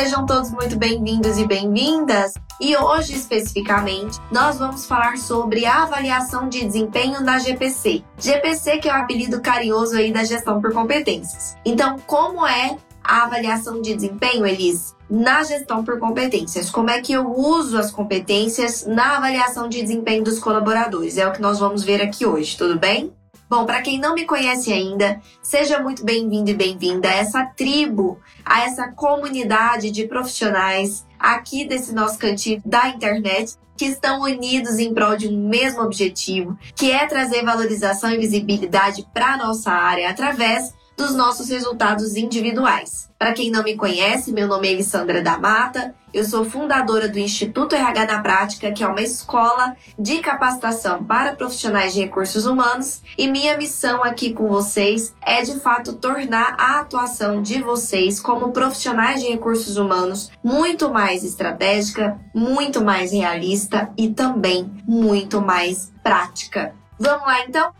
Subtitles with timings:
[0.00, 2.32] Sejam todos muito bem-vindos e bem-vindas.
[2.58, 8.02] E hoje, especificamente, nós vamos falar sobre a avaliação de desempenho da GPC.
[8.18, 11.54] GPC, que é o apelido carinhoso aí da gestão por competências.
[11.66, 14.96] Então, como é a avaliação de desempenho, Elis?
[15.10, 16.70] Na gestão por competências.
[16.70, 21.18] Como é que eu uso as competências na avaliação de desempenho dos colaboradores?
[21.18, 23.12] É o que nós vamos ver aqui hoje, tudo bem?
[23.50, 28.20] Bom, para quem não me conhece ainda, seja muito bem-vindo e bem-vinda a essa tribo,
[28.44, 34.94] a essa comunidade de profissionais aqui desse nosso cantinho da internet que estão unidos em
[34.94, 40.72] prol de um mesmo objetivo, que é trazer valorização e visibilidade para nossa área através
[41.00, 43.08] dos nossos resultados individuais.
[43.18, 47.18] Para quem não me conhece, meu nome é Elissandra da Mata, eu sou fundadora do
[47.18, 53.00] Instituto RH na Prática, que é uma escola de capacitação para profissionais de recursos humanos,
[53.16, 58.52] e minha missão aqui com vocês é de fato tornar a atuação de vocês como
[58.52, 66.74] profissionais de recursos humanos muito mais estratégica, muito mais realista e também muito mais prática.
[66.98, 67.79] Vamos lá então?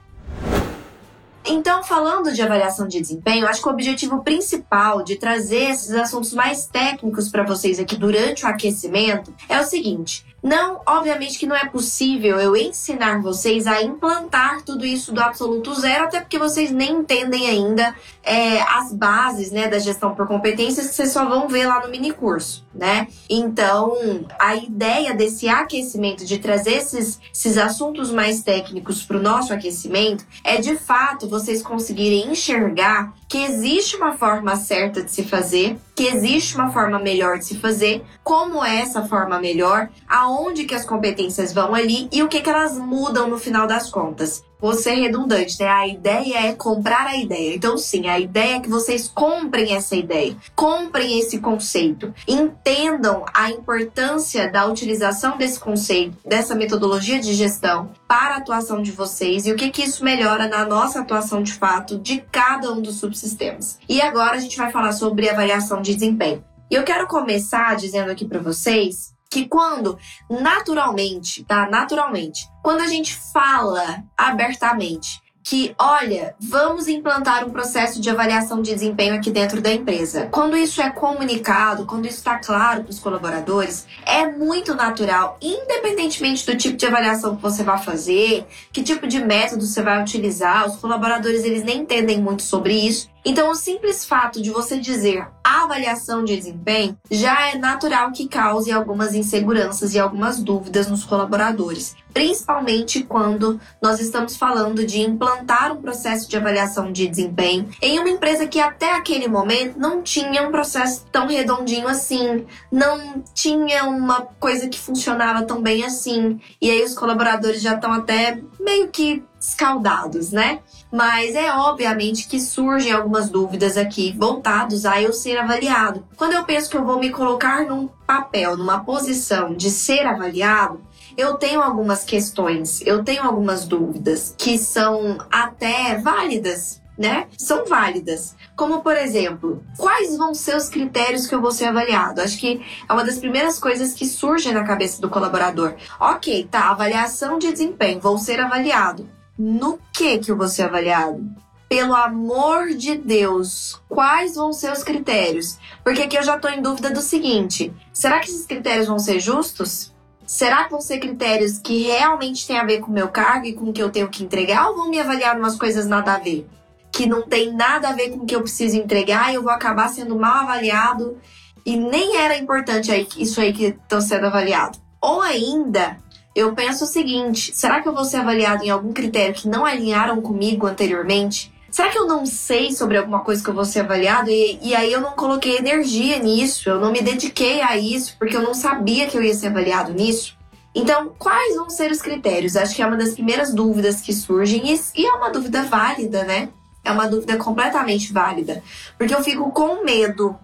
[1.44, 6.34] Então, falando de avaliação de desempenho, acho que o objetivo principal de trazer esses assuntos
[6.34, 11.56] mais técnicos para vocês aqui durante o aquecimento é o seguinte: não, obviamente que não
[11.56, 16.70] é possível eu ensinar vocês a implantar tudo isso do absoluto zero, até porque vocês
[16.70, 21.48] nem entendem ainda é, as bases né, da gestão por competências que vocês só vão
[21.48, 23.08] ver lá no mini curso, né?
[23.28, 23.96] Então,
[24.38, 30.24] a ideia desse aquecimento, de trazer esses, esses assuntos mais técnicos para o nosso aquecimento,
[30.44, 36.04] é de fato vocês conseguirem enxergar que existe uma forma certa de se fazer, que
[36.04, 40.84] existe uma forma melhor de se fazer, como é essa forma melhor, aonde que as
[40.84, 44.94] competências vão ali e o que, que elas mudam no final das contas vou ser
[44.94, 45.68] redundante, né?
[45.68, 47.54] A ideia é comprar a ideia.
[47.54, 53.50] Então, sim, a ideia é que vocês comprem essa ideia, comprem esse conceito, entendam a
[53.50, 59.52] importância da utilização desse conceito, dessa metodologia de gestão para a atuação de vocês e
[59.52, 63.78] o que, que isso melhora na nossa atuação de fato de cada um dos subsistemas.
[63.88, 66.44] E agora a gente vai falar sobre avaliação de desempenho.
[66.70, 69.96] E eu quero começar dizendo aqui para vocês que quando
[70.28, 71.68] naturalmente, tá?
[71.70, 78.72] Naturalmente, quando a gente fala abertamente que, olha, vamos implantar um processo de avaliação de
[78.72, 80.28] desempenho aqui dentro da empresa.
[80.30, 86.44] Quando isso é comunicado, quando isso está claro para os colaboradores, é muito natural, independentemente
[86.44, 90.68] do tipo de avaliação que você vai fazer, que tipo de método você vai utilizar,
[90.68, 93.08] os colaboradores eles nem entendem muito sobre isso.
[93.24, 98.70] Então, o simples fato de você dizer avaliação de desempenho já é natural que cause
[98.70, 105.82] algumas inseguranças e algumas dúvidas nos colaboradores, principalmente quando nós estamos falando de implantar um
[105.82, 110.50] processo de avaliação de desempenho em uma empresa que até aquele momento não tinha um
[110.50, 116.82] processo tão redondinho assim, não tinha uma coisa que funcionava tão bem assim, e aí
[116.82, 120.60] os colaboradores já estão até meio que escaldados, né?
[120.92, 126.04] Mas é obviamente que surgem algumas dúvidas aqui voltados a eu ser avaliado.
[126.16, 130.80] Quando eu penso que eu vou me colocar num papel, numa posição de ser avaliado,
[131.16, 137.28] eu tenho algumas questões, eu tenho algumas dúvidas que são até válidas, né?
[137.38, 138.34] São válidas.
[138.56, 142.20] Como, por exemplo, quais vão ser os critérios que eu vou ser avaliado?
[142.20, 145.74] Acho que é uma das primeiras coisas que surge na cabeça do colaborador.
[146.00, 151.26] Ok, tá, avaliação de desempenho, vou ser avaliado no que que eu vou ser avaliado?
[151.66, 155.56] Pelo amor de Deus, quais vão ser os critérios?
[155.82, 159.18] Porque aqui eu já estou em dúvida do seguinte: será que esses critérios vão ser
[159.18, 159.94] justos?
[160.26, 163.54] Será que vão ser critérios que realmente têm a ver com o meu cargo e
[163.54, 166.18] com o que eu tenho que entregar ou vão me avaliar umas coisas nada a
[166.18, 166.46] ver?
[166.92, 169.52] Que não tem nada a ver com o que eu preciso entregar e eu vou
[169.52, 171.16] acabar sendo mal avaliado
[171.64, 174.78] e nem era importante isso aí que estão sendo avaliado.
[175.00, 175.96] Ou ainda,
[176.34, 179.64] eu penso o seguinte: será que eu vou ser avaliado em algum critério que não
[179.64, 181.52] alinharam comigo anteriormente?
[181.70, 184.74] Será que eu não sei sobre alguma coisa que eu vou ser avaliado e, e
[184.74, 188.54] aí eu não coloquei energia nisso, eu não me dediquei a isso porque eu não
[188.54, 190.36] sabia que eu ia ser avaliado nisso?
[190.74, 192.56] Então, quais vão ser os critérios?
[192.56, 196.24] Acho que é uma das primeiras dúvidas que surgem e, e é uma dúvida válida,
[196.24, 196.48] né?
[196.84, 198.62] É uma dúvida completamente válida,
[198.96, 200.36] porque eu fico com medo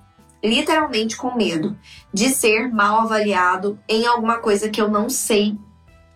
[0.45, 1.77] literalmente com medo
[2.13, 5.57] de ser mal avaliado em alguma coisa que eu não sei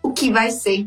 [0.03, 0.87] o que vai ser,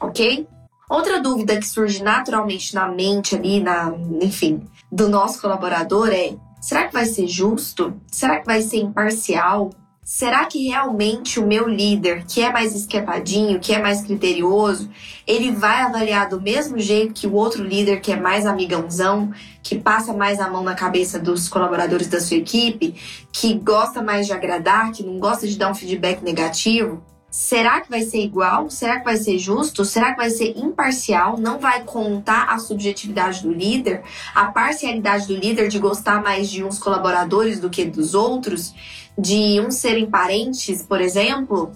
[0.00, 0.46] ok?
[0.88, 4.60] Outra dúvida que surge naturalmente na mente ali, na, enfim,
[4.90, 7.94] do nosso colaborador é: será que vai ser justo?
[8.10, 9.70] Será que vai ser imparcial?
[10.02, 14.90] Será que realmente o meu líder, que é mais esquentadinho, que é mais criterioso,
[15.24, 19.30] ele vai avaliar do mesmo jeito que o outro líder, que é mais amigãozão,
[19.62, 22.96] que passa mais a mão na cabeça dos colaboradores da sua equipe,
[23.32, 27.00] que gosta mais de agradar, que não gosta de dar um feedback negativo?
[27.30, 28.68] Será que vai ser igual?
[28.68, 29.84] Será que vai ser justo?
[29.84, 31.38] Será que vai ser imparcial?
[31.38, 34.02] Não vai contar a subjetividade do líder,
[34.34, 38.74] a parcialidade do líder de gostar mais de uns colaboradores do que dos outros,
[39.16, 41.70] de uns serem parentes, por exemplo?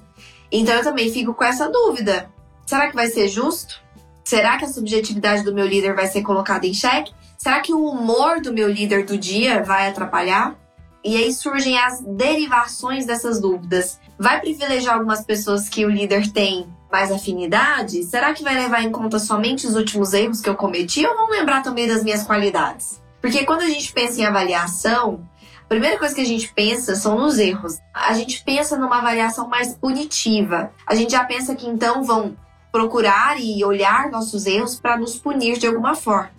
[0.51, 2.29] Então eu também fico com essa dúvida.
[2.67, 3.81] Será que vai ser justo?
[4.25, 7.12] Será que a subjetividade do meu líder vai ser colocada em xeque?
[7.39, 10.59] Será que o humor do meu líder do dia vai atrapalhar?
[11.05, 14.01] E aí surgem as derivações dessas dúvidas.
[14.19, 18.05] Vai privilegiar algumas pessoas que o líder tem mais afinidade?
[18.05, 21.31] Será que vai levar em conta somente os últimos erros que eu cometi ou vão
[21.31, 23.02] lembrar também das minhas qualidades?
[23.20, 25.28] Porque quando a gente pensa em avaliação,
[25.64, 27.78] a primeira coisa que a gente pensa são nos erros.
[27.93, 30.70] A gente pensa numa avaliação mais punitiva.
[30.87, 32.37] A gente já pensa que então vão
[32.70, 36.31] procurar e olhar nossos erros para nos punir de alguma forma.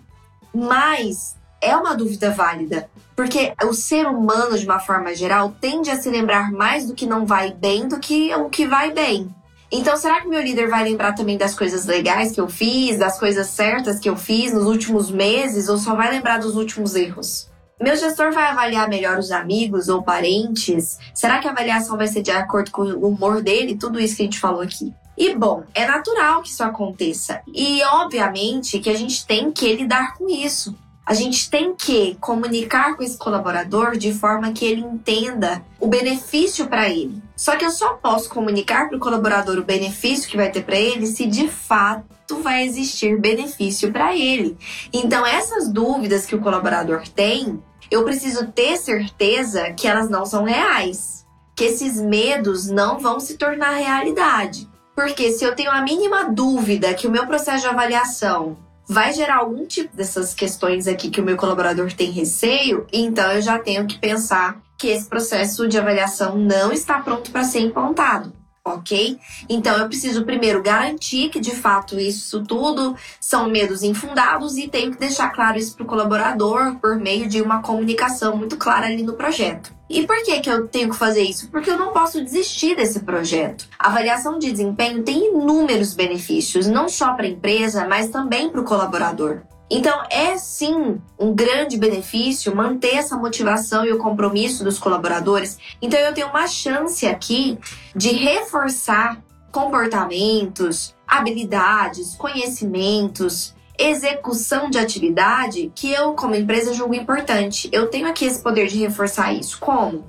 [0.54, 1.36] Mas
[1.66, 2.88] é uma dúvida válida.
[3.16, 7.06] Porque o ser humano, de uma forma geral, tende a se lembrar mais do que
[7.06, 9.34] não vai bem do que o que vai bem.
[9.72, 13.18] Então, será que meu líder vai lembrar também das coisas legais que eu fiz, das
[13.18, 17.50] coisas certas que eu fiz nos últimos meses, ou só vai lembrar dos últimos erros?
[17.80, 20.98] Meu gestor vai avaliar melhor os amigos ou parentes?
[21.12, 23.76] Será que a avaliação vai ser de acordo com o humor dele?
[23.76, 24.94] Tudo isso que a gente falou aqui.
[25.18, 27.40] E bom, é natural que isso aconteça.
[27.52, 30.74] E obviamente que a gente tem que lidar com isso
[31.06, 36.66] a gente tem que comunicar com esse colaborador de forma que ele entenda o benefício
[36.66, 37.22] para ele.
[37.36, 40.76] Só que eu só posso comunicar para o colaborador o benefício que vai ter para
[40.76, 44.58] ele se de fato vai existir benefício para ele.
[44.92, 50.42] Então, essas dúvidas que o colaborador tem, eu preciso ter certeza que elas não são
[50.42, 51.24] reais,
[51.54, 54.68] que esses medos não vão se tornar realidade.
[54.94, 58.56] Porque se eu tenho a mínima dúvida que o meu processo de avaliação
[58.88, 63.42] vai gerar algum tipo dessas questões aqui que o meu colaborador tem receio, então eu
[63.42, 68.32] já tenho que pensar que esse processo de avaliação não está pronto para ser implantado
[68.66, 69.18] ok?
[69.48, 74.90] Então eu preciso primeiro garantir que de fato isso tudo são medos infundados e tenho
[74.90, 79.02] que deixar claro isso para o colaborador por meio de uma comunicação muito clara ali
[79.02, 79.74] no projeto.
[79.88, 81.48] E por que, que eu tenho que fazer isso?
[81.48, 83.68] Porque eu não posso desistir desse projeto.
[83.78, 88.60] A avaliação de desempenho tem inúmeros benefícios, não só para a empresa, mas também para
[88.60, 89.42] o colaborador.
[89.68, 95.58] Então, é sim um grande benefício manter essa motivação e o compromisso dos colaboradores.
[95.82, 97.58] Então, eu tenho uma chance aqui
[97.94, 99.20] de reforçar
[99.50, 107.68] comportamentos, habilidades, conhecimentos, execução de atividade que eu, como empresa, julgo importante.
[107.72, 109.58] Eu tenho aqui esse poder de reforçar isso.
[109.58, 110.04] Como?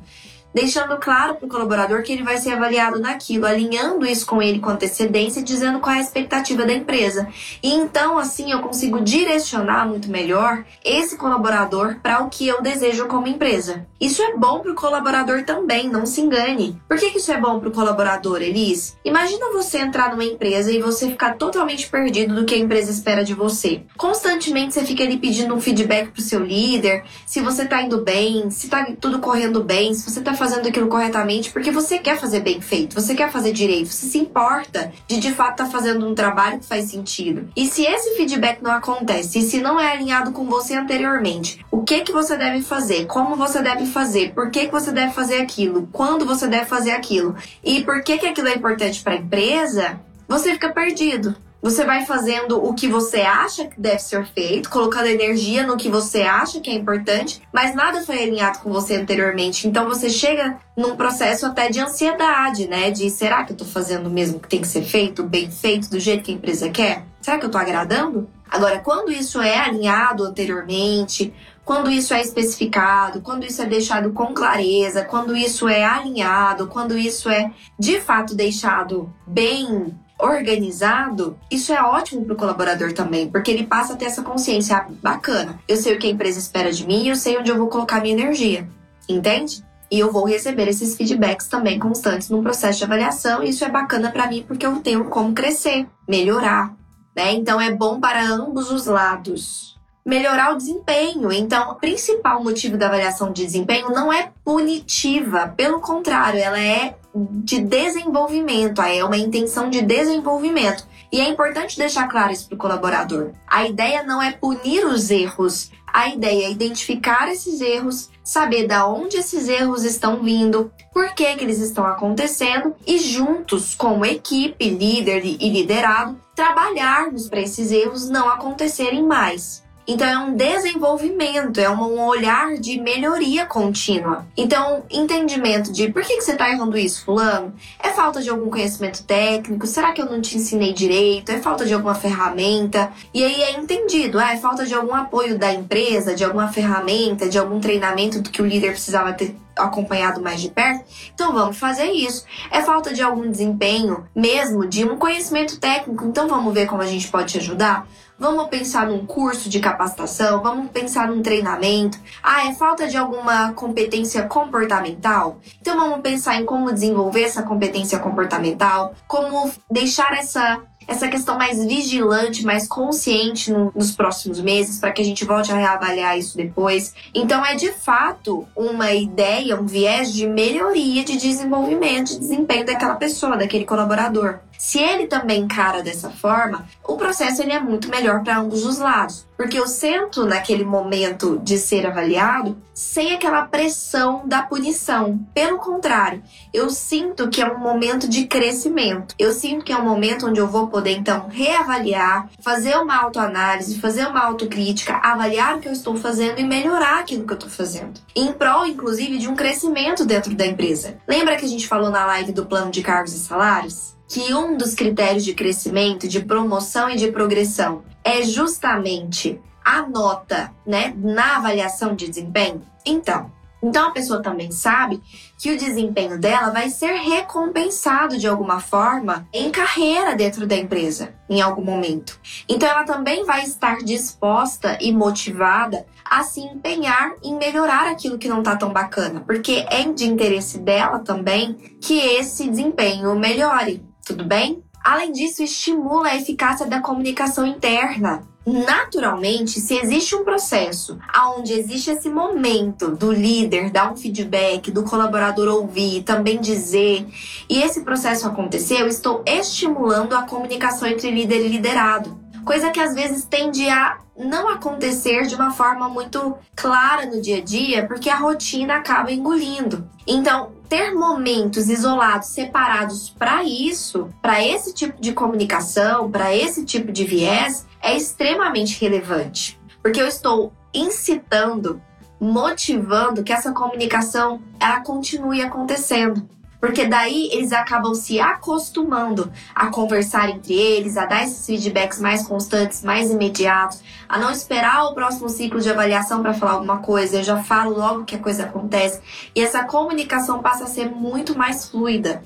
[0.54, 4.60] Deixando claro para o colaborador que ele vai ser avaliado naquilo, alinhando isso com ele
[4.60, 7.28] com antecedência, dizendo qual é a expectativa da empresa.
[7.62, 13.08] E então, assim, eu consigo direcionar muito melhor esse colaborador para o que eu desejo
[13.08, 13.86] como empresa.
[14.00, 16.80] Isso é bom para o colaborador também, não se engane.
[16.88, 18.96] Por que, que isso é bom para o colaborador, Elis?
[19.04, 23.24] Imagina você entrar numa empresa e você ficar totalmente perdido do que a empresa espera
[23.24, 23.82] de você.
[23.98, 28.02] Constantemente você fica ali pedindo um feedback para o seu líder, se você está indo
[28.04, 32.18] bem, se está tudo correndo bem, se você está fazendo aquilo corretamente porque você quer
[32.20, 35.70] fazer bem feito, você quer fazer direito, você se importa de de fato estar tá
[35.70, 37.50] fazendo um trabalho que faz sentido.
[37.56, 41.84] E se esse feedback não acontece, e se não é alinhado com você anteriormente, o
[41.84, 43.06] que que você deve fazer?
[43.06, 44.34] Como você deve fazer?
[44.34, 45.90] Por que que você deve fazer aquilo?
[45.92, 47.36] Quando você deve fazer aquilo?
[47.64, 50.00] E por que que aquilo é importante para a empresa?
[50.28, 51.36] Você fica perdido.
[51.62, 55.90] Você vai fazendo o que você acha que deve ser feito, colocando energia no que
[55.90, 59.68] você acha que é importante, mas nada foi alinhado com você anteriormente.
[59.68, 62.92] Então você chega num processo até de ansiedade, né?
[62.92, 65.90] De será que eu tô fazendo mesmo o que tem que ser feito, bem feito,
[65.90, 67.04] do jeito que a empresa quer?
[67.20, 68.30] Será que eu tô agradando?
[68.50, 71.34] Agora, quando isso é alinhado anteriormente,
[71.66, 76.98] quando isso é especificado, quando isso é deixado com clareza, quando isso é alinhado, quando
[76.98, 83.52] isso é de fato deixado bem organizado, isso é ótimo para o colaborador também, porque
[83.52, 85.60] ele passa a ter essa consciência ah, bacana.
[85.68, 88.02] Eu sei o que a empresa espera de mim, eu sei onde eu vou colocar
[88.02, 88.68] minha energia,
[89.08, 89.64] entende?
[89.90, 93.42] E eu vou receber esses feedbacks também constantes no processo de avaliação.
[93.42, 96.76] E isso é bacana para mim porque eu tenho como crescer, melhorar,
[97.16, 97.32] né?
[97.34, 99.78] Então é bom para ambos os lados.
[100.06, 101.32] melhorar o desempenho.
[101.34, 106.96] Então, o principal motivo da avaliação de desempenho não é punitiva, pelo contrário, ela é
[107.30, 110.86] de desenvolvimento, é uma intenção de desenvolvimento.
[111.12, 113.32] E é importante deixar claro isso para o colaborador.
[113.48, 118.88] A ideia não é punir os erros, a ideia é identificar esses erros, saber da
[118.88, 124.70] onde esses erros estão vindo, por que, que eles estão acontecendo e juntos, como equipe,
[124.70, 129.64] líder e liderado, trabalharmos para esses erros não acontecerem mais.
[129.88, 134.26] Então é um desenvolvimento, é um olhar de melhoria contínua.
[134.36, 137.54] Então, entendimento de por que, que você está errando isso, fulano?
[137.80, 139.66] É falta de algum conhecimento técnico?
[139.66, 141.32] Será que eu não te ensinei direito?
[141.32, 142.92] É falta de alguma ferramenta?
[143.14, 147.30] E aí é entendido, ah, é falta de algum apoio da empresa, de alguma ferramenta,
[147.30, 151.92] de algum treinamento que o líder precisava ter acompanhado mais de perto, então vamos fazer
[151.92, 152.26] isso.
[152.52, 156.86] É falta de algum desempenho, mesmo de um conhecimento técnico, então vamos ver como a
[156.86, 157.88] gente pode te ajudar.
[158.20, 162.00] Vamos pensar num curso de capacitação, vamos pensar num treinamento.
[162.24, 165.40] Ah, é falta de alguma competência comportamental?
[165.62, 171.64] Então vamos pensar em como desenvolver essa competência comportamental, como deixar essa essa questão mais
[171.66, 176.38] vigilante, mais consciente no, nos próximos meses, para que a gente volte a reavaliar isso
[176.38, 176.94] depois.
[177.14, 182.96] Então, é de fato uma ideia, um viés de melhoria, de desenvolvimento, de desempenho daquela
[182.96, 184.40] pessoa, daquele colaborador.
[184.58, 188.80] Se ele também encara dessa forma, o processo ele é muito melhor para ambos os
[188.80, 195.20] lados, porque eu sento naquele momento de ser avaliado sem aquela pressão da punição.
[195.34, 196.24] Pelo contrário,
[196.54, 199.16] eu sinto que é um momento de crescimento.
[199.18, 203.80] Eu sinto que é um momento onde eu vou poder então reavaliar, fazer uma autoanálise,
[203.80, 207.50] fazer uma autocrítica, avaliar o que eu estou fazendo e melhorar aquilo que eu estou
[207.50, 208.00] fazendo.
[208.16, 210.98] Em prol, inclusive, de um crescimento dentro da empresa.
[211.08, 213.97] Lembra que a gente falou na live do plano de cargos e salários?
[214.08, 220.52] Que um dos critérios de crescimento, de promoção e de progressão é justamente a nota,
[220.66, 222.62] né, na avaliação de desempenho?
[222.86, 225.02] Então, então a pessoa também sabe
[225.38, 231.14] que o desempenho dela vai ser recompensado de alguma forma em carreira dentro da empresa,
[231.30, 232.20] em algum momento.
[232.48, 238.30] Então ela também vai estar disposta e motivada a se empenhar em melhorar aquilo que
[238.30, 244.24] não está tão bacana, porque é de interesse dela também que esse desempenho melhore tudo
[244.24, 244.64] bem?
[244.84, 248.24] Além disso, estimula a eficácia da comunicação interna.
[248.46, 250.98] Naturalmente, se existe um processo
[251.36, 257.06] onde existe esse momento do líder dar um feedback, do colaborador ouvir, também dizer,
[257.50, 262.18] e esse processo acontecer, eu estou estimulando a comunicação entre líder e liderado.
[262.46, 267.40] Coisa que às vezes tende a não acontecer de uma forma muito clara no dia
[267.40, 269.90] a dia, porque a rotina acaba engolindo.
[270.08, 276.92] Então, ter momentos isolados, separados para isso, para esse tipo de comunicação, para esse tipo
[276.92, 279.60] de viés, é extremamente relevante.
[279.82, 281.82] Porque eu estou incitando,
[282.20, 286.28] motivando que essa comunicação ela continue acontecendo.
[286.60, 292.26] Porque daí eles acabam se acostumando a conversar entre eles, a dar esses feedbacks mais
[292.28, 297.18] constantes, mais imediatos, a não esperar o próximo ciclo de avaliação para falar alguma coisa,
[297.18, 299.02] eu já falo logo que a coisa acontece.
[299.36, 302.24] E essa comunicação passa a ser muito mais fluida.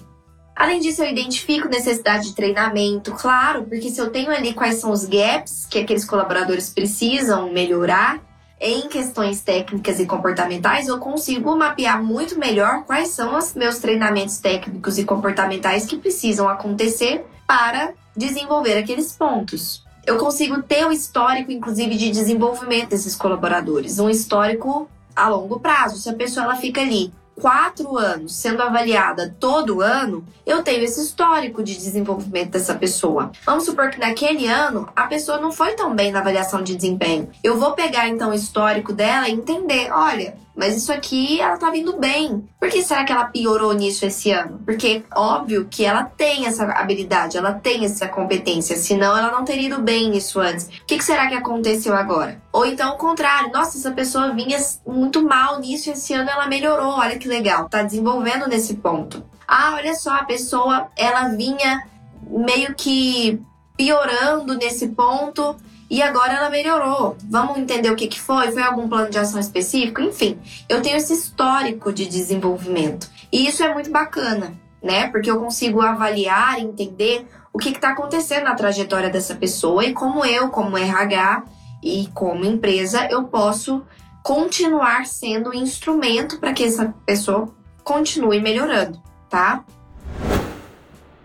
[0.55, 4.91] Além disso, eu identifico necessidade de treinamento, claro, porque se eu tenho ali quais são
[4.91, 8.19] os gaps que aqueles colaboradores precisam melhorar,
[8.61, 14.37] em questões técnicas e comportamentais, eu consigo mapear muito melhor quais são os meus treinamentos
[14.37, 19.83] técnicos e comportamentais que precisam acontecer para desenvolver aqueles pontos.
[20.05, 25.97] Eu consigo ter o histórico, inclusive, de desenvolvimento desses colaboradores, um histórico a longo prazo.
[25.97, 27.11] Se a pessoa ela fica ali
[27.41, 33.31] quatro anos sendo avaliada todo ano, eu tenho esse histórico de desenvolvimento dessa pessoa.
[33.43, 37.29] Vamos supor que naquele ano a pessoa não foi tão bem na avaliação de desempenho.
[37.43, 41.69] Eu vou pegar então o histórico dela e entender, olha, mas isso aqui ela tá
[41.69, 42.47] vindo bem.
[42.59, 44.59] Por que será que ela piorou nisso esse ano?
[44.65, 49.67] Porque óbvio que ela tem essa habilidade, ela tem essa competência, senão ela não teria
[49.67, 50.67] ido bem nisso antes.
[50.67, 52.41] O que, será que aconteceu agora?
[52.51, 56.93] Ou então o contrário, nossa, essa pessoa vinha muito mal nisso esse ano ela melhorou,
[56.93, 59.23] olha que legal, tá desenvolvendo nesse ponto.
[59.47, 61.87] Ah, olha só, a pessoa ela vinha
[62.29, 63.41] meio que
[63.75, 65.55] piorando nesse ponto
[65.91, 67.17] e agora ela melhorou.
[67.29, 68.49] Vamos entender o que, que foi?
[68.53, 69.99] Foi algum plano de ação específico?
[69.99, 73.09] Enfim, eu tenho esse histórico de desenvolvimento.
[73.29, 75.07] E isso é muito bacana, né?
[75.09, 80.25] Porque eu consigo avaliar, entender o que está acontecendo na trajetória dessa pessoa e como
[80.25, 81.43] eu, como RH
[81.83, 83.83] e como empresa, eu posso
[84.23, 88.97] continuar sendo um instrumento para que essa pessoa continue melhorando,
[89.29, 89.65] tá?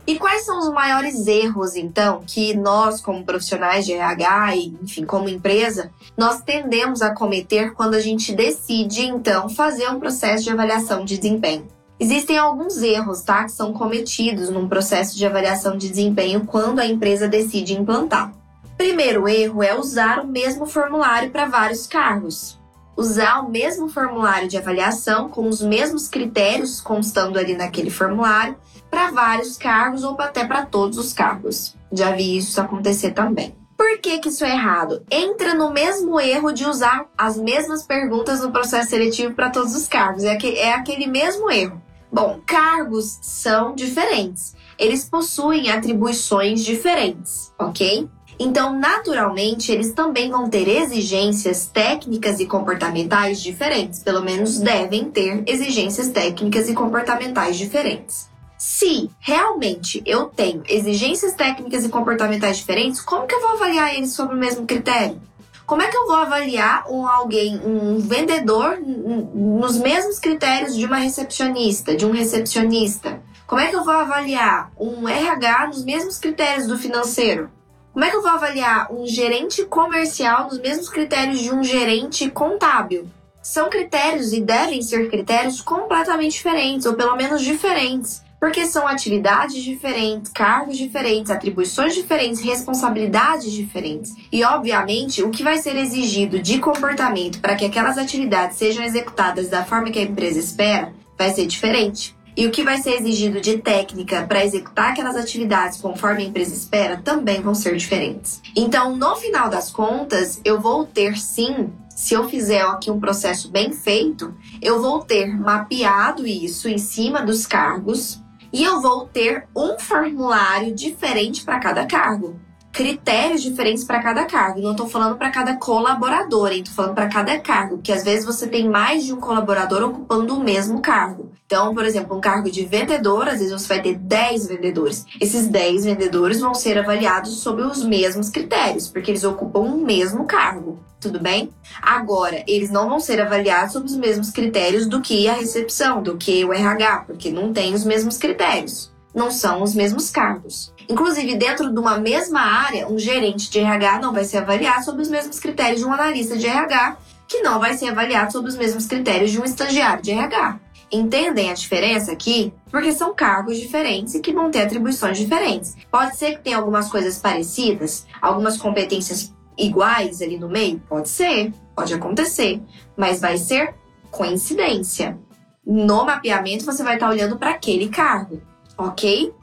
[0.06, 5.04] E quais são os maiores erros, então, que nós, como profissionais de RH e, enfim,
[5.04, 10.50] como empresa, nós tendemos a cometer quando a gente decide, então, fazer um processo de
[10.50, 11.66] avaliação de desempenho?
[11.98, 16.86] Existem alguns erros, tá, que são cometidos num processo de avaliação de desempenho quando a
[16.86, 18.32] empresa decide implantar.
[18.76, 22.60] Primeiro erro é usar o mesmo formulário para vários cargos.
[22.94, 28.56] Usar o mesmo formulário de avaliação com os mesmos critérios constando ali naquele formulário
[28.96, 31.76] para vários cargos ou até para todos os cargos.
[31.92, 33.54] Já vi isso acontecer também.
[33.76, 35.04] Por que, que isso é errado?
[35.10, 39.86] Entra no mesmo erro de usar as mesmas perguntas no processo seletivo para todos os
[39.86, 40.24] cargos.
[40.24, 41.82] É, que, é aquele mesmo erro.
[42.10, 44.56] Bom, cargos são diferentes.
[44.78, 48.08] Eles possuem atribuições diferentes, ok?
[48.38, 54.02] Então, naturalmente, eles também vão ter exigências técnicas e comportamentais diferentes.
[54.02, 58.34] Pelo menos devem ter exigências técnicas e comportamentais diferentes.
[58.68, 64.12] Se realmente eu tenho exigências técnicas e comportamentais diferentes, como que eu vou avaliar eles
[64.12, 65.22] sob o mesmo critério?
[65.64, 70.96] Como é que eu vou avaliar um alguém, um vendedor, nos mesmos critérios de uma
[70.96, 73.22] recepcionista, de um recepcionista?
[73.46, 77.48] Como é que eu vou avaliar um RH nos mesmos critérios do financeiro?
[77.92, 82.28] Como é que eu vou avaliar um gerente comercial nos mesmos critérios de um gerente
[82.28, 83.08] contábil?
[83.40, 88.25] São critérios e devem ser critérios completamente diferentes, ou pelo menos diferentes.
[88.46, 94.14] Porque são atividades diferentes, cargos diferentes, atribuições diferentes, responsabilidades diferentes.
[94.30, 99.48] E, obviamente, o que vai ser exigido de comportamento para que aquelas atividades sejam executadas
[99.48, 102.16] da forma que a empresa espera vai ser diferente.
[102.36, 106.54] E o que vai ser exigido de técnica para executar aquelas atividades conforme a empresa
[106.54, 108.40] espera também vão ser diferentes.
[108.54, 113.50] Então, no final das contas, eu vou ter sim se eu fizer aqui um processo
[113.50, 118.22] bem feito, eu vou ter mapeado isso em cima dos cargos,
[118.56, 122.40] e eu vou ter um formulário diferente para cada cargo.
[122.76, 124.60] Critérios diferentes para cada cargo.
[124.60, 128.46] Não estou falando para cada colaborador, estou falando para cada cargo, que às vezes você
[128.46, 131.32] tem mais de um colaborador ocupando o mesmo cargo.
[131.46, 135.06] Então, por exemplo, um cargo de vendedor, às vezes você vai ter 10 vendedores.
[135.18, 140.26] Esses 10 vendedores vão ser avaliados sob os mesmos critérios, porque eles ocupam o mesmo
[140.26, 141.50] cargo tudo bem?
[141.80, 146.16] Agora, eles não vão ser avaliados sob os mesmos critérios do que a recepção, do
[146.16, 150.74] que o RH, porque não tem os mesmos critérios, não são os mesmos cargos.
[150.88, 155.02] Inclusive, dentro de uma mesma área, um gerente de RH não vai ser avaliado sob
[155.02, 156.96] os mesmos critérios de um analista de RH,
[157.26, 160.60] que não vai ser avaliado sob os mesmos critérios de um estagiário de RH.
[160.90, 162.52] Entendem a diferença aqui?
[162.70, 165.76] Porque são cargos diferentes e que vão ter atribuições diferentes.
[165.90, 170.80] Pode ser que tenha algumas coisas parecidas, algumas competências iguais ali no meio?
[170.88, 172.62] Pode ser, pode acontecer,
[172.96, 173.74] mas vai ser
[174.12, 175.18] coincidência.
[175.66, 178.40] No mapeamento, você vai estar olhando para aquele cargo,
[178.78, 179.34] ok?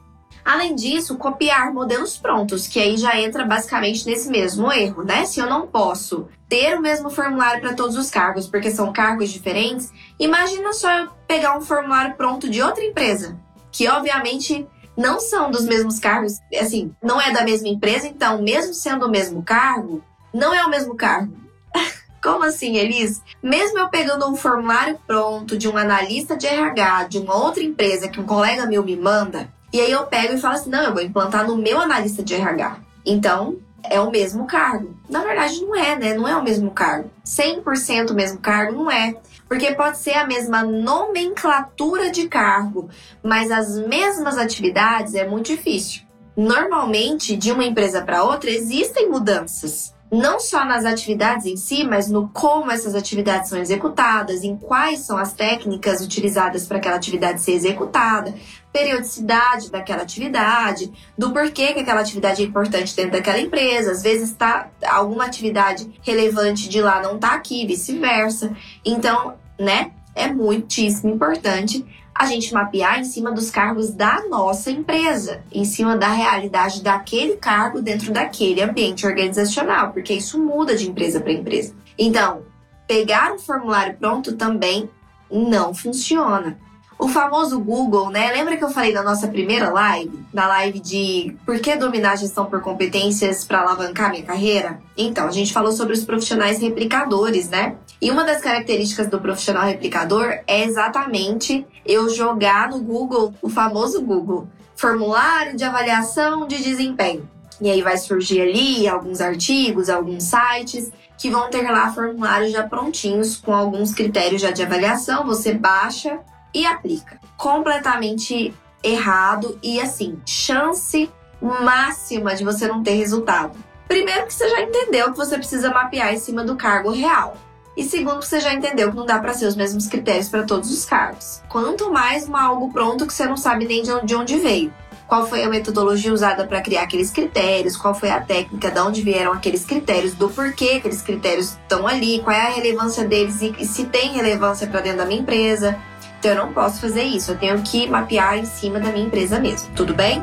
[0.44, 5.24] Além disso, copiar modelos prontos, que aí já entra basicamente nesse mesmo erro, né?
[5.24, 9.30] Se eu não posso ter o mesmo formulário para todos os cargos, porque são cargos
[9.30, 13.38] diferentes, imagina só eu pegar um formulário pronto de outra empresa,
[13.72, 18.74] que obviamente não são dos mesmos cargos, assim, não é da mesma empresa, então, mesmo
[18.74, 21.34] sendo o mesmo cargo, não é o mesmo cargo.
[22.22, 23.22] Como assim, Elis?
[23.42, 28.08] Mesmo eu pegando um formulário pronto de um analista de RH de uma outra empresa
[28.08, 30.94] que um colega meu me manda, e aí eu pego e falo assim: não, eu
[30.94, 32.76] vou implantar no meu analista de RH.
[33.04, 34.94] Então, é o mesmo cargo.
[35.10, 36.14] Na verdade, não é, né?
[36.14, 37.10] Não é o mesmo cargo.
[37.26, 39.16] 100% o mesmo cargo não é.
[39.48, 42.88] Porque pode ser a mesma nomenclatura de cargo,
[43.20, 46.02] mas as mesmas atividades é muito difícil.
[46.36, 52.08] Normalmente, de uma empresa para outra, existem mudanças não só nas atividades em si, mas
[52.08, 57.40] no como essas atividades são executadas, em quais são as técnicas utilizadas para aquela atividade
[57.40, 58.32] ser executada,
[58.74, 63.92] periodicidade daquela atividade, do porquê que aquela atividade é importante dentro daquela empresa.
[63.92, 68.52] Às vezes tá alguma atividade relevante de lá não está aqui, vice-versa.
[68.84, 75.44] Então, né, é muitíssimo importante a gente mapear em cima dos cargos da nossa empresa,
[75.52, 81.20] em cima da realidade daquele cargo dentro daquele ambiente organizacional, porque isso muda de empresa
[81.20, 81.76] para empresa.
[81.96, 82.42] Então,
[82.88, 84.90] pegar um formulário pronto também
[85.30, 86.58] não funciona.
[86.98, 88.30] O famoso Google, né?
[88.32, 90.24] Lembra que eu falei da nossa primeira live?
[90.32, 94.80] Da live de por que dominar a gestão por competências para alavancar minha carreira?
[94.96, 97.76] Então, a gente falou sobre os profissionais replicadores, né?
[98.00, 104.00] E uma das características do profissional replicador é exatamente eu jogar no Google, o famoso
[104.00, 107.28] Google, formulário de avaliação de desempenho.
[107.60, 112.64] E aí vai surgir ali alguns artigos, alguns sites que vão ter lá formulários já
[112.64, 115.24] prontinhos com alguns critérios já de avaliação.
[115.26, 116.18] Você baixa
[116.54, 117.20] e aplica.
[117.36, 121.10] Completamente errado e assim, chance
[121.42, 123.58] máxima de você não ter resultado.
[123.88, 127.36] Primeiro que você já entendeu que você precisa mapear em cima do cargo real.
[127.76, 130.70] E segundo, você já entendeu que não dá para ser os mesmos critérios para todos
[130.70, 131.42] os cargos.
[131.48, 134.72] Quanto mais um algo pronto que você não sabe nem de onde veio.
[135.06, 137.76] Qual foi a metodologia usada para criar aqueles critérios?
[137.76, 138.70] Qual foi a técnica?
[138.70, 140.14] De onde vieram aqueles critérios?
[140.14, 142.20] Do porquê aqueles critérios estão ali?
[142.20, 145.78] Qual é a relevância deles e se tem relevância para dentro da minha empresa?
[146.24, 147.32] Então eu não posso fazer isso.
[147.32, 149.68] Eu tenho que mapear em cima da minha empresa mesmo.
[149.76, 150.22] Tudo bem?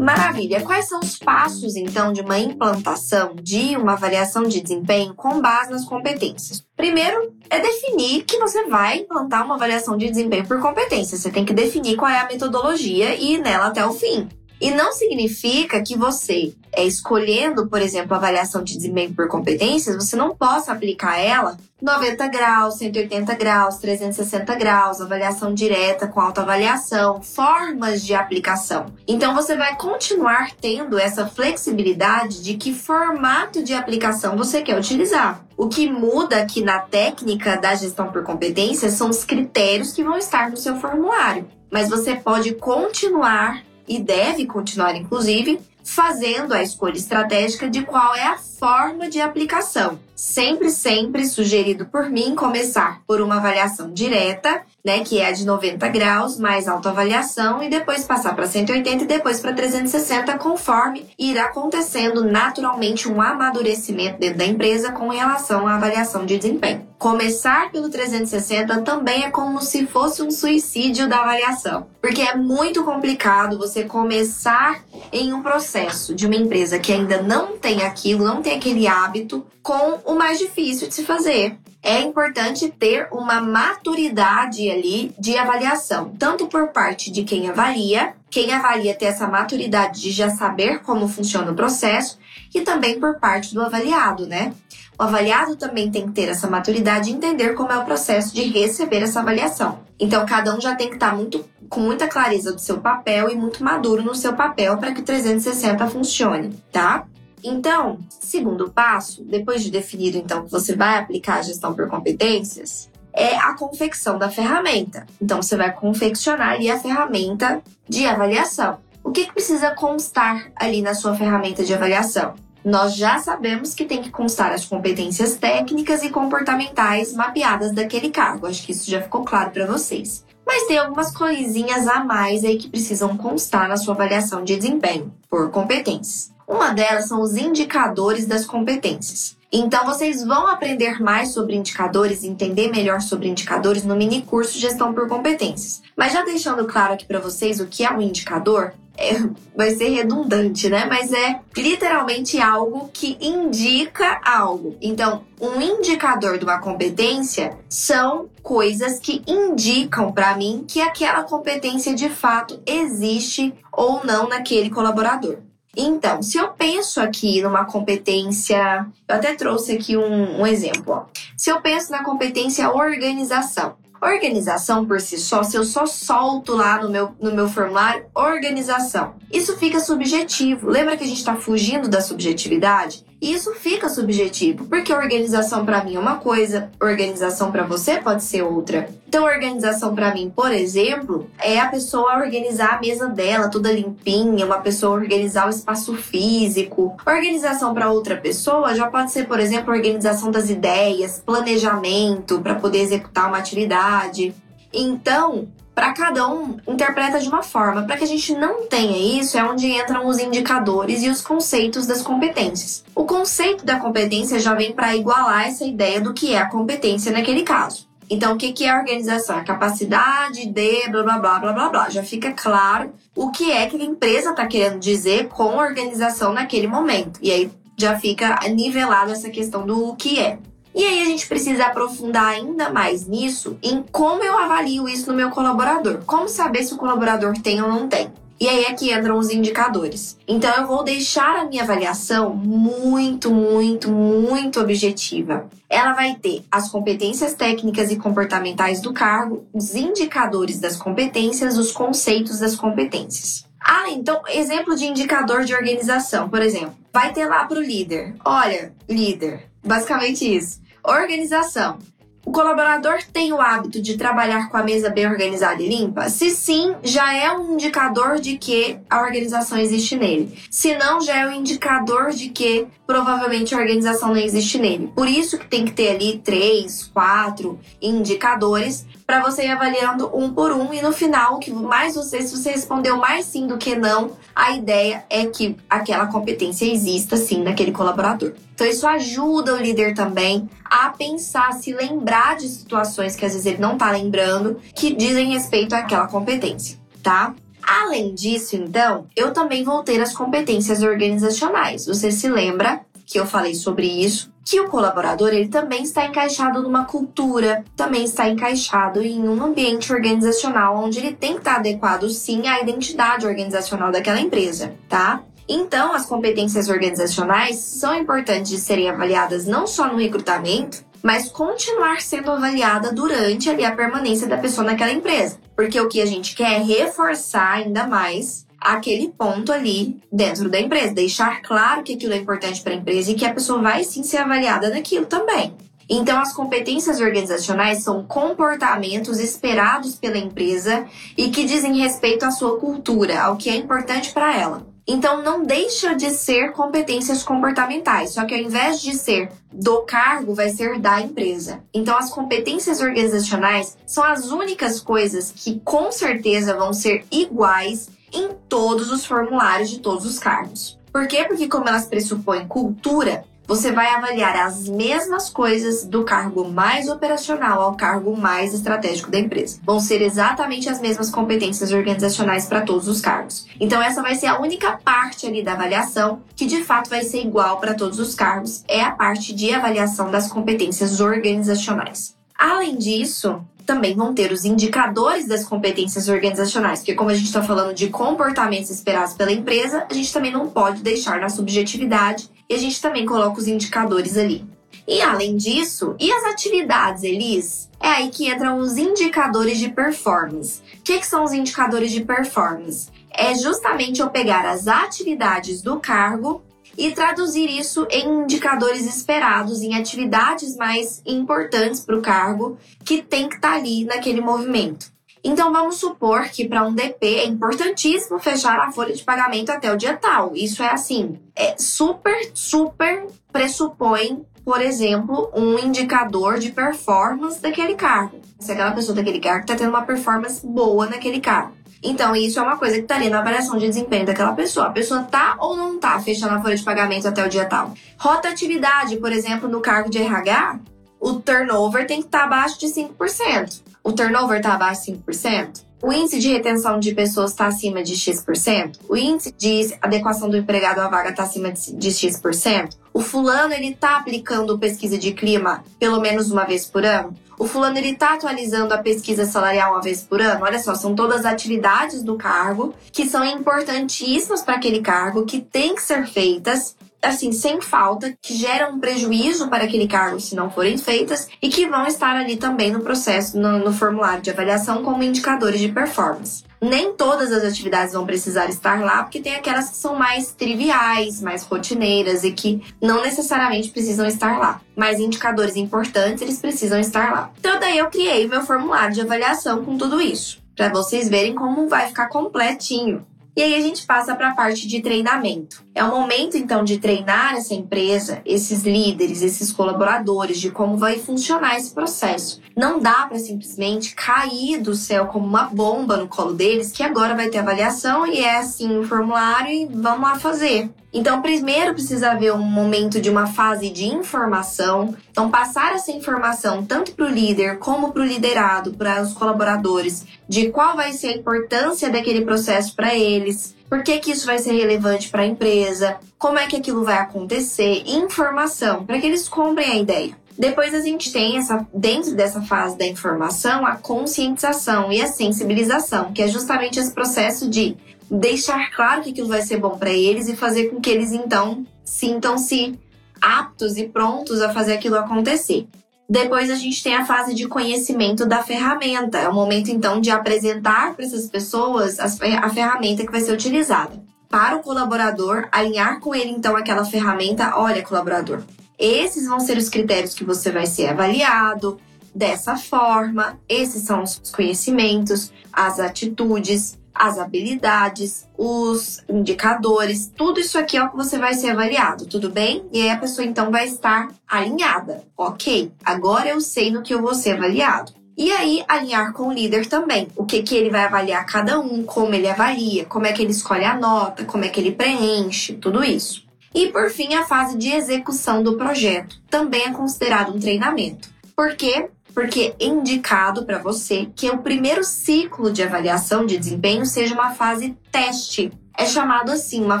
[0.00, 0.62] Maravilha.
[0.62, 5.70] Quais são os passos, então, de uma implantação de uma avaliação de desempenho com base
[5.70, 6.66] nas competências?
[6.76, 11.16] Primeiro, é definir que você vai implantar uma avaliação de desempenho por competência.
[11.16, 14.28] Você tem que definir qual é a metodologia e ir nela até o fim.
[14.60, 19.96] E não significa que você, é, escolhendo, por exemplo, a avaliação de desempenho por competências,
[19.96, 27.22] você não possa aplicar ela 90 graus, 180 graus, 360 graus, avaliação direta com autoavaliação,
[27.22, 28.86] formas de aplicação.
[29.08, 35.42] Então você vai continuar tendo essa flexibilidade de que formato de aplicação você quer utilizar.
[35.56, 40.18] O que muda aqui na técnica da gestão por competências são os critérios que vão
[40.18, 41.48] estar no seu formulário.
[41.70, 48.24] Mas você pode continuar e deve continuar, inclusive, fazendo a escolha estratégica de qual é
[48.28, 49.98] a forma de aplicação.
[50.14, 55.46] Sempre, sempre sugerido por mim começar por uma avaliação direta, né, que é a de
[55.46, 61.44] 90 graus, mais autoavaliação, e depois passar para 180 e depois para 360, conforme irá
[61.44, 66.86] acontecendo naturalmente um amadurecimento dentro da empresa com relação à avaliação de desempenho.
[66.98, 72.84] Começar pelo 360 também é como se fosse um suicídio da avaliação, porque é muito
[72.84, 78.42] complicado você começar em um processo de uma empresa que ainda não tem aquilo, não
[78.42, 81.58] tem aquele hábito, com o mais difícil de se fazer.
[81.82, 88.52] É importante ter uma maturidade ali de avaliação, tanto por parte de quem avalia, quem
[88.52, 92.18] avalia ter essa maturidade de já saber como funciona o processo,
[92.54, 94.52] e também por parte do avaliado, né?
[94.98, 98.42] O avaliado também tem que ter essa maturidade e entender como é o processo de
[98.42, 99.78] receber essa avaliação.
[99.98, 103.34] Então, cada um já tem que estar muito, com muita clareza do seu papel e
[103.34, 107.06] muito maduro no seu papel para que o 360 funcione, tá?
[107.42, 112.90] Então, segundo passo, depois de definido então que você vai aplicar a gestão por competências,
[113.12, 115.06] é a confecção da ferramenta.
[115.20, 118.78] Então, você vai confeccionar ali a ferramenta de avaliação.
[119.02, 122.34] O que, que precisa constar ali na sua ferramenta de avaliação?
[122.64, 128.46] Nós já sabemos que tem que constar as competências técnicas e comportamentais mapeadas daquele cargo.
[128.46, 130.24] Acho que isso já ficou claro para vocês.
[130.46, 135.12] Mas tem algumas coisinhas a mais aí que precisam constar na sua avaliação de desempenho
[135.28, 136.32] por competências.
[136.50, 139.36] Uma delas são os indicadores das competências.
[139.52, 144.92] Então vocês vão aprender mais sobre indicadores, entender melhor sobre indicadores no mini curso Gestão
[144.92, 145.80] por Competências.
[145.96, 149.12] Mas já deixando claro aqui para vocês o que é um indicador, é,
[149.56, 150.86] vai ser redundante, né?
[150.86, 154.76] Mas é literalmente algo que indica algo.
[154.82, 161.94] Então, um indicador de uma competência são coisas que indicam para mim que aquela competência
[161.94, 165.38] de fato existe ou não naquele colaborador.
[165.76, 170.94] Então, se eu penso aqui numa competência, eu até trouxe aqui um, um exemplo.
[170.94, 171.04] Ó.
[171.36, 176.82] Se eu penso na competência organização, Organização por si só, se eu só solto lá
[176.82, 180.70] no meu, no meu formulário organização, isso fica subjetivo.
[180.70, 183.04] Lembra que a gente está fugindo da subjetividade?
[183.20, 188.24] E isso fica subjetivo, porque organização para mim é uma coisa, organização para você pode
[188.24, 188.88] ser outra.
[189.06, 194.46] Então, organização para mim, por exemplo, é a pessoa organizar a mesa dela toda limpinha,
[194.46, 196.96] uma pessoa organizar o espaço físico.
[197.06, 202.78] Organização para outra pessoa já pode ser, por exemplo, organização das ideias, planejamento para poder
[202.78, 204.34] executar uma atividade.
[204.72, 207.82] Então, para cada um interpreta de uma forma.
[207.82, 211.86] Para que a gente não tenha isso, é onde entram os indicadores e os conceitos
[211.86, 212.84] das competências.
[212.94, 217.12] O conceito da competência já vem para igualar essa ideia do que é a competência
[217.12, 217.88] naquele caso.
[218.10, 219.36] Então, o que é a organização?
[219.36, 221.90] A capacidade de blá blá blá blá blá blá.
[221.90, 226.66] Já fica claro o que é que a empresa está querendo dizer com organização naquele
[226.66, 227.20] momento.
[227.22, 230.38] E aí já fica nivelado essa questão do que é.
[230.74, 235.16] E aí a gente precisa aprofundar ainda mais nisso em como eu avalio isso no
[235.16, 236.02] meu colaborador.
[236.06, 238.10] Como saber se o colaborador tem ou não tem.
[238.40, 240.16] E aí é que entram os indicadores.
[240.26, 245.46] Então eu vou deixar a minha avaliação muito, muito, muito objetiva.
[245.68, 251.70] Ela vai ter as competências técnicas e comportamentais do cargo, os indicadores das competências, os
[251.70, 253.44] conceitos das competências.
[253.60, 258.14] Ah, então, exemplo de indicador de organização, por exemplo, vai ter lá para o líder.
[258.24, 260.60] Olha, líder, basicamente isso.
[260.84, 261.78] Organização.
[262.24, 266.10] O colaborador tem o hábito de trabalhar com a mesa bem organizada e limpa?
[266.10, 270.38] Se sim, já é um indicador de que a organização existe nele.
[270.50, 274.92] Se não, já é um indicador de que provavelmente a organização não existe nele.
[274.94, 280.32] Por isso que tem que ter ali três, quatro indicadores para você ir avaliando um
[280.32, 283.74] por um e no final, que mais você, se você respondeu mais sim do que
[283.74, 288.34] não, a ideia é que aquela competência exista sim naquele colaborador.
[288.54, 293.46] Então isso ajuda o líder também a pensar, se lembrar de situações que às vezes
[293.46, 297.34] ele não está lembrando, que dizem respeito àquela competência, tá?
[297.60, 301.86] Além disso, então, eu também vou ter as competências organizacionais.
[301.86, 304.32] Você se lembra que eu falei sobre isso?
[304.44, 309.92] Que o colaborador ele também está encaixado numa cultura, também está encaixado em um ambiente
[309.92, 315.24] organizacional onde ele tem que estar adequado sim à identidade organizacional daquela empresa, tá?
[315.48, 322.00] Então, as competências organizacionais são importantes de serem avaliadas não só no recrutamento, mas continuar
[322.00, 325.38] sendo avaliada durante ali a permanência da pessoa naquela empresa.
[325.56, 330.60] Porque o que a gente quer é reforçar ainda mais aquele ponto ali dentro da
[330.60, 333.82] empresa, deixar claro que aquilo é importante para a empresa e que a pessoa vai
[333.84, 335.54] sim ser avaliada naquilo também.
[335.92, 342.60] Então, as competências organizacionais são comportamentos esperados pela empresa e que dizem respeito à sua
[342.60, 344.70] cultura, ao que é importante para ela.
[344.86, 350.34] Então, não deixa de ser competências comportamentais, só que ao invés de ser do cargo,
[350.34, 351.62] vai ser da empresa.
[351.74, 358.30] Então, as competências organizacionais são as únicas coisas que com certeza vão ser iguais em
[358.50, 360.78] todos os formulários de todos os cargos.
[360.92, 361.24] Por quê?
[361.24, 367.60] Porque, como elas pressupõem cultura, você vai avaliar as mesmas coisas do cargo mais operacional
[367.60, 369.58] ao cargo mais estratégico da empresa.
[369.64, 373.46] Vão ser exatamente as mesmas competências organizacionais para todos os cargos.
[373.58, 377.22] Então, essa vai ser a única parte ali da avaliação que de fato vai ser
[377.22, 382.14] igual para todos os cargos, é a parte de avaliação das competências organizacionais.
[382.38, 387.40] Além disso, também vão ter os indicadores das competências organizacionais, porque como a gente está
[387.40, 392.54] falando de comportamentos esperados pela empresa, a gente também não pode deixar na subjetividade e
[392.54, 394.44] a gente também coloca os indicadores ali.
[394.88, 397.70] E além disso, e as atividades, Elis?
[397.78, 400.60] É aí que entram os indicadores de performance.
[400.80, 402.88] O que, que são os indicadores de performance?
[403.12, 406.42] É justamente eu pegar as atividades do cargo
[406.76, 413.28] e traduzir isso em indicadores esperados, em atividades mais importantes para o cargo que tem
[413.28, 414.90] que estar tá ali naquele movimento.
[415.22, 419.72] Então vamos supor que para um DP é importantíssimo fechar a folha de pagamento até
[419.72, 420.34] o dia tal.
[420.34, 428.18] Isso é assim, é super, super pressupõe, por exemplo, um indicador de performance daquele cargo.
[428.38, 431.59] Se aquela pessoa daquele cargo está tendo uma performance boa naquele cargo.
[431.82, 434.66] Então, isso é uma coisa que estaria na avaliação de desempenho daquela pessoa.
[434.66, 437.72] A pessoa tá ou não tá fechando a folha de pagamento até o dia tal.
[437.98, 440.60] Rotatividade, por exemplo, no cargo de RH,
[441.00, 443.62] o turnover tem que estar tá abaixo de 5%.
[443.82, 445.70] O turnover está abaixo de 5%.
[445.82, 448.80] O índice de retenção de pessoas está acima de X%.
[448.86, 452.76] O índice de adequação do empregado à vaga está acima de X%.
[452.92, 457.16] O fulano ele está aplicando pesquisa de clima pelo menos uma vez por ano.
[457.40, 460.44] O fulano ele está atualizando a pesquisa salarial uma vez por ano.
[460.44, 465.40] Olha só, são todas as atividades do cargo que são importantíssimas para aquele cargo, que
[465.40, 470.34] têm que ser feitas assim, sem falta, que geram um prejuízo para aquele cargo se
[470.34, 474.28] não forem feitas e que vão estar ali também no processo, no, no formulário de
[474.28, 476.44] avaliação como indicadores de performance.
[476.60, 481.20] Nem todas as atividades vão precisar estar lá, porque tem aquelas que são mais triviais,
[481.20, 484.60] mais rotineiras e que não necessariamente precisam estar lá.
[484.76, 487.30] Mas indicadores importantes, eles precisam estar lá.
[487.38, 491.68] Então, daí eu criei meu formulário de avaliação com tudo isso, para vocês verem como
[491.68, 493.06] vai ficar completinho.
[493.36, 495.64] E aí a gente passa para a parte de treinamento.
[495.74, 500.98] É o momento então de treinar essa empresa, esses líderes, esses colaboradores, de como vai
[500.98, 502.40] funcionar esse processo.
[502.56, 507.14] Não dá para simplesmente cair do céu como uma bomba no colo deles, que agora
[507.14, 510.70] vai ter avaliação e é assim o formulário e vamos lá fazer.
[510.92, 514.94] Então, primeiro precisa haver um momento de uma fase de informação.
[515.10, 520.04] Então, passar essa informação tanto para o líder como para o liderado, para os colaboradores,
[520.28, 524.38] de qual vai ser a importância daquele processo para eles, por que, que isso vai
[524.38, 529.28] ser relevante para a empresa, como é que aquilo vai acontecer, informação, para que eles
[529.28, 530.20] comprem a ideia.
[530.36, 536.12] Depois a gente tem essa dentro dessa fase da informação a conscientização e a sensibilização,
[536.12, 537.76] que é justamente esse processo de
[538.10, 541.64] deixar claro que aquilo vai ser bom para eles e fazer com que eles então
[541.84, 542.78] sintam-se
[543.20, 545.68] aptos e prontos a fazer aquilo acontecer.
[546.08, 549.18] Depois a gente tem a fase de conhecimento da ferramenta.
[549.18, 554.02] É o momento então de apresentar para essas pessoas a ferramenta que vai ser utilizada.
[554.28, 557.56] Para o colaborador, alinhar com ele então aquela ferramenta.
[557.56, 558.42] Olha, colaborador,
[558.76, 561.78] esses vão ser os critérios que você vai ser avaliado
[562.12, 563.38] dessa forma.
[563.48, 570.90] Esses são os conhecimentos, as atitudes, as habilidades, os indicadores, tudo isso aqui é o
[570.90, 572.68] que você vai ser avaliado, tudo bem?
[572.70, 575.02] E aí a pessoa então vai estar alinhada.
[575.16, 577.94] Ok, agora eu sei no que eu vou ser avaliado.
[578.18, 580.08] E aí, alinhar com o líder também.
[580.14, 583.30] O que, que ele vai avaliar cada um, como ele avalia, como é que ele
[583.30, 586.26] escolhe a nota, como é que ele preenche, tudo isso.
[586.54, 589.16] E por fim, a fase de execução do projeto.
[589.30, 591.08] Também é considerado um treinamento.
[591.34, 591.88] Por quê?
[592.14, 597.34] Porque é indicado para você que o primeiro ciclo de avaliação de desempenho seja uma
[597.34, 598.52] fase teste.
[598.76, 599.80] É chamado assim, uma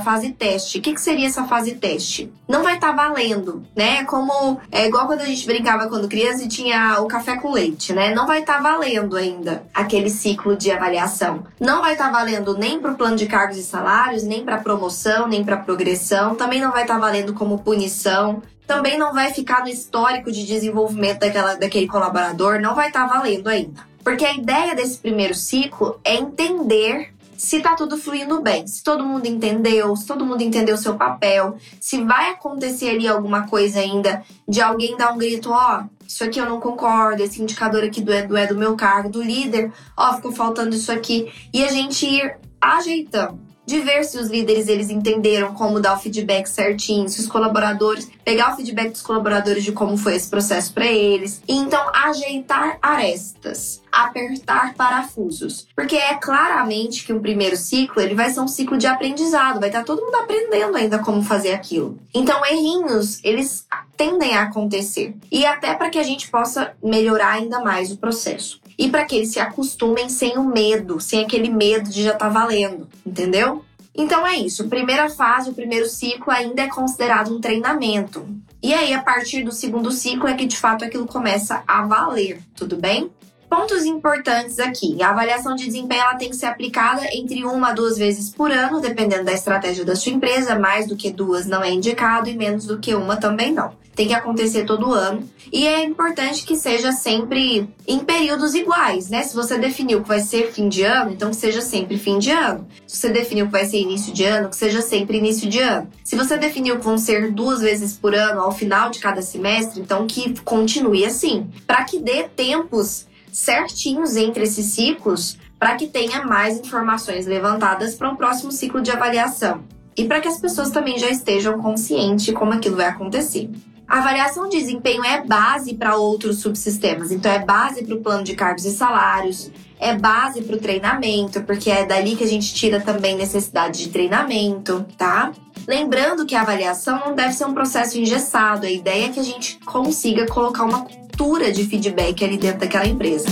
[0.00, 0.78] fase teste.
[0.78, 2.30] O que, que seria essa fase teste?
[2.46, 4.04] Não vai estar tá valendo, né?
[4.04, 7.92] Como é igual quando a gente brincava quando criança e tinha o café com leite,
[7.92, 8.14] né?
[8.14, 11.44] Não vai estar tá valendo ainda aquele ciclo de avaliação.
[11.58, 14.58] Não vai estar tá valendo nem para o plano de cargos e salários, nem para
[14.58, 16.34] promoção, nem para progressão.
[16.34, 20.46] Também não vai estar tá valendo como punição também não vai ficar no histórico de
[20.46, 23.82] desenvolvimento daquela, daquele colaborador, não vai estar tá valendo ainda.
[24.04, 29.02] Porque a ideia desse primeiro ciclo é entender se está tudo fluindo bem, se todo
[29.02, 33.80] mundo entendeu, se todo mundo entendeu o seu papel, se vai acontecer ali alguma coisa
[33.80, 37.82] ainda de alguém dar um grito, ó, oh, isso aqui eu não concordo, esse indicador
[37.82, 41.32] aqui do, do é do meu cargo, do líder, ó, oh, ficou faltando isso aqui,
[41.50, 45.98] e a gente ir ajeitando de ver se os líderes eles entenderam como dar o
[45.98, 50.74] feedback certinho, se os colaboradores pegar o feedback dos colaboradores de como foi esse processo
[50.74, 58.14] para eles, então ajeitar arestas, apertar parafusos, porque é claramente que um primeiro ciclo ele
[58.16, 61.96] vai ser um ciclo de aprendizado, vai estar todo mundo aprendendo ainda como fazer aquilo.
[62.12, 65.14] Então errinhos eles tendem a acontecer.
[65.30, 69.14] E até para que a gente possa melhorar ainda mais o processo e para que
[69.14, 73.62] eles se acostumem sem o medo, sem aquele medo de já estar tá valendo, entendeu?
[73.94, 74.68] Então é isso.
[74.68, 78.26] Primeira fase, o primeiro ciclo ainda é considerado um treinamento.
[78.62, 82.40] E aí, a partir do segundo ciclo, é que de fato aquilo começa a valer,
[82.56, 83.10] tudo bem?
[83.50, 85.02] Pontos importantes aqui.
[85.02, 88.50] A avaliação de desempenho ela tem que ser aplicada entre uma a duas vezes por
[88.50, 90.58] ano, dependendo da estratégia da sua empresa.
[90.58, 94.08] Mais do que duas não é indicado e menos do que uma também não tem
[94.08, 95.28] que acontecer todo ano.
[95.52, 99.22] E é importante que seja sempre em períodos iguais, né?
[99.22, 102.30] Se você definiu que vai ser fim de ano, então que seja sempre fim de
[102.30, 102.66] ano.
[102.86, 105.88] Se você definiu que vai ser início de ano, que seja sempre início de ano.
[106.04, 109.80] Se você definiu que vão ser duas vezes por ano ao final de cada semestre,
[109.80, 116.24] então que continue assim, para que dê tempos certinhos entre esses ciclos, para que tenha
[116.24, 119.62] mais informações levantadas para um próximo ciclo de avaliação.
[119.96, 123.50] E para que as pessoas também já estejam conscientes de como aquilo vai acontecer.
[123.90, 127.10] A avaliação de desempenho é base para outros subsistemas.
[127.10, 129.50] Então, é base para o plano de cargos e salários,
[129.80, 133.88] é base para o treinamento, porque é dali que a gente tira também necessidade de
[133.88, 135.32] treinamento, tá?
[135.66, 138.64] Lembrando que a avaliação não deve ser um processo engessado.
[138.64, 142.86] A ideia é que a gente consiga colocar uma cultura de feedback ali dentro daquela
[142.86, 143.26] empresa.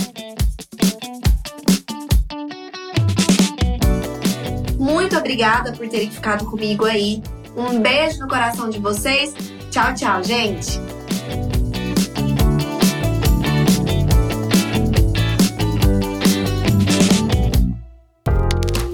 [4.77, 7.23] Muito obrigada por terem ficado comigo aí.
[7.55, 9.33] Um beijo no coração de vocês
[9.79, 10.77] Tchau, tchau, gente!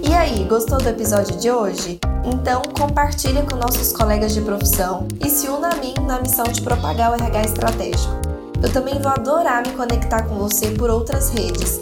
[0.03, 1.99] E aí, gostou do episódio de hoje?
[2.23, 6.61] Então compartilhe com nossos colegas de profissão e se una a mim na missão de
[6.61, 8.13] propagar o RH estratégico.
[8.61, 11.81] Eu também vou adorar me conectar com você por outras redes.